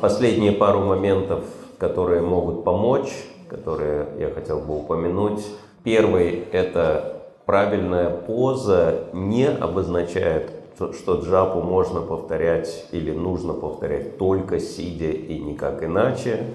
Последние 0.00 0.52
пару 0.52 0.80
моментов, 0.80 1.42
которые 1.76 2.22
могут 2.22 2.62
помочь, 2.62 3.10
которые 3.48 4.06
я 4.18 4.30
хотел 4.30 4.60
бы 4.60 4.78
упомянуть. 4.78 5.44
Первый– 5.82 6.44
это 6.52 7.22
правильная 7.46 8.10
поза 8.10 9.06
не 9.12 9.48
обозначает, 9.48 10.52
что 10.76 11.20
джапу 11.20 11.62
можно 11.62 12.00
повторять 12.00 12.86
или 12.92 13.10
нужно 13.10 13.54
повторять 13.54 14.18
только 14.18 14.60
сидя 14.60 15.10
и 15.10 15.40
никак 15.40 15.82
иначе. 15.82 16.46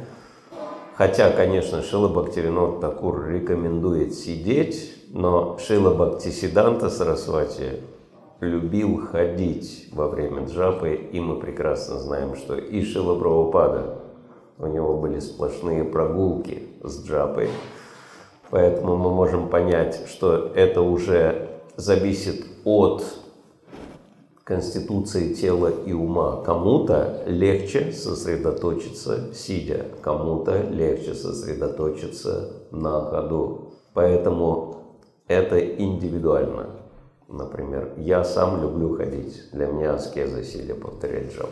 Хотя, 0.96 1.30
конечно, 1.32 1.82
Шила 1.82 2.08
Бхактивинод 2.08 2.80
Такур 2.80 3.28
рекомендует 3.28 4.14
сидеть, 4.14 4.94
но 5.10 5.58
Шила 5.58 5.94
Бхактисиданта 5.94 6.90
Сарасвати 6.90 7.82
любил 8.44 9.06
ходить 9.06 9.90
во 9.92 10.08
время 10.08 10.46
джапы, 10.46 10.94
и 10.94 11.20
мы 11.20 11.40
прекрасно 11.40 12.00
знаем, 12.00 12.36
что 12.36 12.56
и 12.56 12.84
Шила 12.84 13.16
у 14.60 14.68
него 14.68 14.98
были 14.98 15.20
сплошные 15.20 15.84
прогулки 15.84 16.64
с 16.84 17.06
джапой, 17.06 17.50
поэтому 18.50 18.96
мы 18.98 19.12
можем 19.12 19.50
понять, 19.50 20.02
что 20.08 20.52
это 20.56 20.82
уже 20.82 21.50
зависит 21.76 22.46
от 22.64 23.04
конституции 24.44 25.34
тела 25.34 25.72
и 25.86 25.94
ума. 25.94 26.44
Кому-то 26.44 27.24
легче 27.26 27.92
сосредоточиться 27.92 29.34
сидя, 29.34 29.86
кому-то 30.02 30.62
легче 30.70 31.14
сосредоточиться 31.14 32.52
на 32.72 33.02
ходу. 33.02 33.74
Поэтому 33.94 34.76
это 35.28 35.60
индивидуально. 35.60 36.83
Например, 37.34 37.94
я 37.98 38.24
сам 38.24 38.62
люблю 38.62 38.96
ходить. 38.96 39.50
Для 39.52 39.66
меня 39.66 39.96
аскеза 39.96 40.44
сидя 40.44 40.76
повторять 40.76 41.34
жабу. 41.34 41.50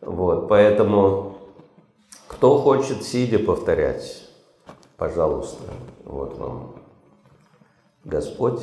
Вот, 0.00 0.48
поэтому 0.48 1.34
кто 2.28 2.58
хочет 2.58 3.02
сидя 3.02 3.40
повторять, 3.40 4.22
пожалуйста, 4.96 5.64
вот 6.04 6.38
вам 6.38 6.76
Господь, 8.04 8.62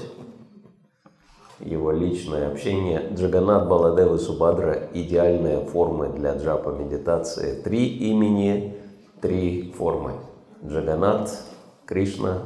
его 1.60 1.92
личное 1.92 2.50
общение. 2.50 3.10
Джаганат 3.14 3.68
Баладева 3.68 4.18
Субадра– 4.18 4.88
идеальные 4.94 5.66
формы 5.66 6.08
для 6.08 6.38
джапа 6.38 6.70
медитации. 6.70 7.62
Три 7.62 7.88
имени, 7.88 8.78
три 9.20 9.74
формы. 9.78 10.14
Джаганат, 10.66 11.30
Кришна, 11.86 12.44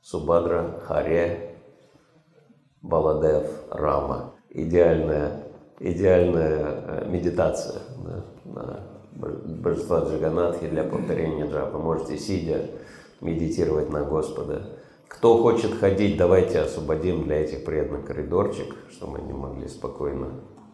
Субадра, 0.00 0.80
Харе, 0.86 1.47
Баладев, 2.88 3.44
Рама. 3.70 4.32
Идеальная, 4.50 5.44
идеальная 5.78 6.64
э, 6.86 7.06
медитация 7.06 7.82
да, 8.02 8.24
на 8.50 8.80
божества 9.12 10.00
Джаганатхи 10.00 10.66
для 10.68 10.84
повторения 10.84 11.46
джапа. 11.46 11.76
Можете 11.76 12.16
сидя 12.16 12.62
медитировать 13.20 13.90
на 13.90 14.04
Господа. 14.04 14.62
Кто 15.06 15.42
хочет 15.42 15.74
ходить, 15.78 16.16
давайте 16.16 16.60
освободим 16.60 17.24
для 17.24 17.42
этих 17.42 17.64
преданных 17.64 18.06
коридорчик, 18.06 18.74
чтобы 18.90 19.18
они 19.18 19.32
могли 19.34 19.68
спокойно 19.68 20.28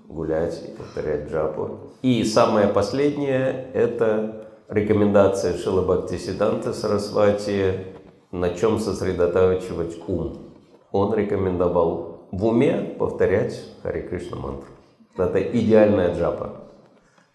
гулять 0.08 0.62
и 0.64 0.70
повторять 0.76 1.30
джапу. 1.30 1.80
И 2.02 2.22
самое 2.22 2.68
последнее– 2.68 3.70
это 3.74 4.46
рекомендация 4.68 5.56
Шила 5.56 5.82
Бхактисиданта 5.82 6.72
Сарасвати, 6.72 7.86
на 8.30 8.54
чем 8.54 8.78
сосредотачивать 8.78 9.98
ум 10.06 10.53
он 10.94 11.12
рекомендовал 11.12 12.20
в 12.30 12.46
уме 12.46 12.94
повторять 12.96 13.60
Хари 13.82 14.02
Кришна 14.02 14.36
мантру. 14.36 14.68
Это 15.16 15.42
идеальная 15.42 16.14
джапа. 16.14 16.52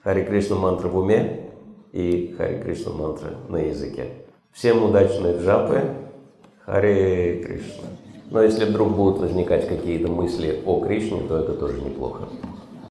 Хари 0.02 0.24
Кришна 0.24 0.56
мантра 0.56 0.88
в 0.88 0.98
уме 0.98 1.52
и 1.92 2.34
Хари 2.38 2.62
Кришна 2.62 2.94
мантра 2.94 3.32
на 3.50 3.58
языке. 3.58 4.06
Всем 4.54 4.82
удачной 4.82 5.40
джапы. 5.40 5.82
Хари 6.66 7.44
Кришна. 7.46 7.90
Но 8.32 8.42
если 8.42 8.64
вдруг 8.64 8.96
будут 8.96 9.20
возникать 9.20 9.68
какие-то 9.68 10.10
мысли 10.10 10.64
о 10.66 10.80
Кришне, 10.80 11.20
то 11.28 11.40
это 11.40 11.54
тоже 11.54 11.82
неплохо. 11.82 12.30